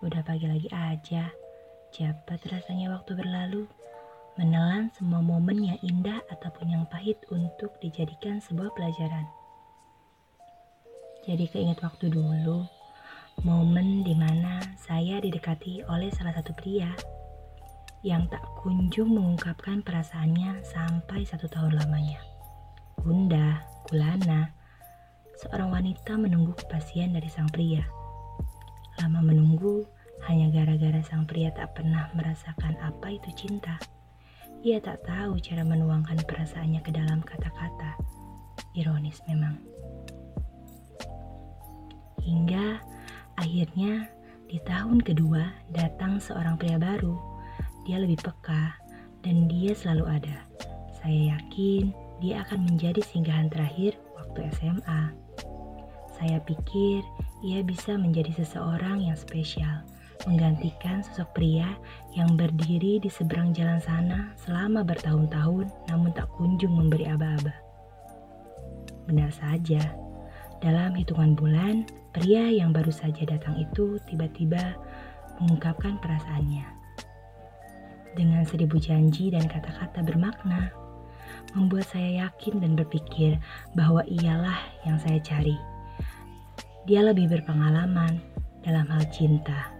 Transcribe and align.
pada 0.00 0.24
pagi 0.24 0.48
lagi 0.48 0.68
aja. 0.72 1.28
Cepat 1.92 2.40
rasanya 2.48 2.96
waktu 2.96 3.12
berlalu, 3.12 3.68
menelan 4.40 4.88
semua 4.96 5.20
momen 5.20 5.60
yang 5.60 5.78
indah 5.84 6.24
ataupun 6.32 6.72
yang 6.72 6.88
pahit 6.88 7.20
untuk 7.28 7.76
dijadikan 7.84 8.40
sebuah 8.40 8.72
pelajaran. 8.72 9.28
Jadi 11.28 11.44
keinget 11.52 11.84
waktu 11.84 12.08
dulu, 12.08 12.64
momen 13.44 14.00
di 14.00 14.16
mana 14.16 14.64
saya 14.80 15.20
didekati 15.20 15.84
oleh 15.84 16.08
salah 16.16 16.32
satu 16.32 16.56
pria 16.56 16.88
yang 18.00 18.24
tak 18.32 18.40
kunjung 18.64 19.12
mengungkapkan 19.12 19.84
perasaannya 19.84 20.64
sampai 20.64 21.28
satu 21.28 21.44
tahun 21.52 21.76
lamanya. 21.76 22.24
Bunda, 22.96 23.60
Kulana, 23.84 24.48
seorang 25.44 25.68
wanita 25.68 26.16
menunggu 26.16 26.56
kepastian 26.56 27.12
dari 27.12 27.28
sang 27.28 27.52
pria. 27.52 27.99
Lama 29.00 29.24
menunggu 29.24 29.88
hanya 30.28 30.52
gara-gara 30.52 31.00
sang 31.00 31.24
pria 31.24 31.48
tak 31.56 31.72
pernah 31.72 32.12
merasakan 32.12 32.76
apa 32.84 33.16
itu 33.16 33.32
cinta. 33.32 33.80
Ia 34.60 34.76
tak 34.76 35.08
tahu 35.08 35.40
cara 35.40 35.64
menuangkan 35.64 36.20
perasaannya 36.28 36.84
ke 36.84 36.92
dalam 36.92 37.24
kata-kata. 37.24 37.96
Ironis 38.76 39.16
memang. 39.24 39.56
Hingga 42.20 42.84
akhirnya 43.40 44.04
di 44.52 44.60
tahun 44.68 45.00
kedua 45.00 45.48
datang 45.72 46.20
seorang 46.20 46.60
pria 46.60 46.76
baru. 46.76 47.16
Dia 47.88 48.04
lebih 48.04 48.20
peka 48.20 48.76
dan 49.24 49.48
dia 49.48 49.72
selalu 49.72 50.20
ada. 50.20 50.44
Saya 51.00 51.40
yakin 51.40 51.96
dia 52.20 52.44
akan 52.44 52.68
menjadi 52.68 53.00
singgahan 53.00 53.48
terakhir 53.48 53.96
waktu 54.12 54.44
SMA. 54.60 55.16
Saya 56.20 56.36
pikir 56.44 57.00
ia 57.40 57.64
bisa 57.64 57.96
menjadi 57.96 58.36
seseorang 58.36 59.00
yang 59.00 59.16
spesial, 59.16 59.84
menggantikan 60.28 61.00
sosok 61.00 61.32
pria 61.32 61.72
yang 62.12 62.36
berdiri 62.36 63.00
di 63.00 63.08
seberang 63.08 63.56
jalan 63.56 63.80
sana 63.80 64.36
selama 64.36 64.84
bertahun-tahun 64.84 65.72
namun 65.88 66.10
tak 66.12 66.28
kunjung 66.36 66.76
memberi 66.76 67.08
aba-aba. 67.08 67.56
Benar 69.08 69.32
saja, 69.32 69.80
dalam 70.60 70.92
hitungan 70.92 71.32
bulan, 71.32 71.88
pria 72.12 72.52
yang 72.52 72.76
baru 72.76 72.92
saja 72.92 73.24
datang 73.24 73.56
itu 73.56 73.96
tiba-tiba 74.04 74.76
mengungkapkan 75.40 75.96
perasaannya. 76.04 76.68
Dengan 78.12 78.44
seribu 78.44 78.76
janji 78.76 79.32
dan 79.32 79.48
kata-kata 79.48 80.04
bermakna, 80.04 80.68
membuat 81.56 81.88
saya 81.88 82.28
yakin 82.28 82.60
dan 82.60 82.76
berpikir 82.76 83.40
bahwa 83.72 84.04
ialah 84.04 84.60
yang 84.84 85.00
saya 85.00 85.16
cari 85.24 85.56
dia 86.88 87.04
lebih 87.04 87.28
berpengalaman 87.28 88.20
dalam 88.64 88.88
hal 88.88 89.04
cinta, 89.12 89.72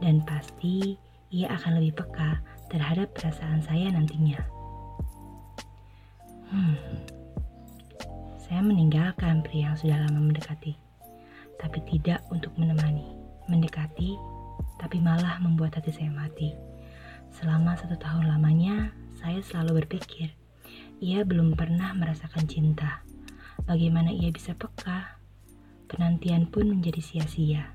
dan 0.00 0.20
pasti 0.24 0.96
ia 1.32 1.48
akan 1.52 1.80
lebih 1.80 2.04
peka 2.04 2.40
terhadap 2.68 3.12
perasaan 3.16 3.60
saya 3.64 3.88
nantinya. 3.92 4.40
Hmm, 6.50 6.76
saya 8.42 8.60
meninggalkan 8.66 9.46
pria 9.46 9.70
yang 9.70 9.76
sudah 9.78 9.96
lama 10.02 10.18
mendekati, 10.18 10.74
tapi 11.62 11.78
tidak 11.86 12.24
untuk 12.34 12.50
menemani. 12.58 13.06
Mendekati, 13.46 14.18
tapi 14.78 14.98
malah 14.98 15.38
membuat 15.38 15.78
hati 15.78 15.94
saya 15.94 16.10
mati. 16.10 16.54
Selama 17.30 17.78
satu 17.78 17.94
tahun 17.94 18.26
lamanya, 18.26 18.90
saya 19.22 19.38
selalu 19.46 19.86
berpikir, 19.86 20.34
ia 20.98 21.22
belum 21.22 21.54
pernah 21.54 21.94
merasakan 21.94 22.50
cinta. 22.50 23.06
Bagaimana 23.64 24.10
ia 24.10 24.34
bisa 24.34 24.56
peka 24.58 25.19
penantian 25.90 26.46
pun 26.46 26.70
menjadi 26.70 27.02
sia-sia. 27.02 27.74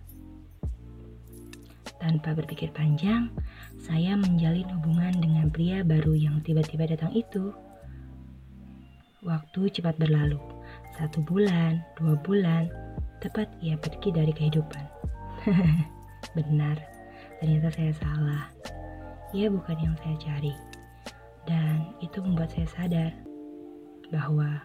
Tanpa 2.00 2.32
berpikir 2.32 2.72
panjang, 2.72 3.28
saya 3.76 4.16
menjalin 4.16 4.68
hubungan 4.80 5.12
dengan 5.20 5.52
pria 5.52 5.84
baru 5.84 6.16
yang 6.16 6.40
tiba-tiba 6.42 6.88
datang 6.88 7.12
itu. 7.12 7.52
Waktu 9.26 9.74
cepat 9.74 10.00
berlalu, 10.00 10.40
satu 10.96 11.20
bulan, 11.26 11.84
dua 12.00 12.16
bulan, 12.24 12.72
tepat 13.20 13.52
ia 13.60 13.76
pergi 13.76 14.14
dari 14.16 14.32
kehidupan. 14.32 14.86
Benar, 16.38 16.78
ternyata 17.42 17.74
saya 17.74 17.94
salah. 18.00 18.44
Ia 19.34 19.52
bukan 19.52 19.78
yang 19.82 19.96
saya 20.00 20.16
cari. 20.22 20.54
Dan 21.46 21.94
itu 22.02 22.22
membuat 22.22 22.54
saya 22.54 22.70
sadar 22.70 23.12
bahwa 24.14 24.62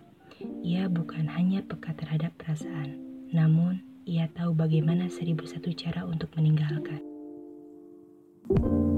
ia 0.65 0.89
bukan 0.89 1.29
hanya 1.29 1.61
peka 1.65 1.93
terhadap 1.97 2.33
perasaan, 2.41 3.10
namun, 3.31 3.79
ia 4.07 4.27
tahu 4.31 4.55
bagaimana 4.55 5.07
seribu 5.07 5.47
satu 5.47 5.71
cara 5.75 6.03
untuk 6.03 6.31
meninggalkan. 6.35 7.03
thank 8.51 8.67
you 8.67 8.90